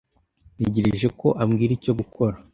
Ntegereje 0.55 1.07
ko 1.19 1.27
ambwira 1.43 1.71
icyo 1.77 1.93
gukora. 1.99 2.35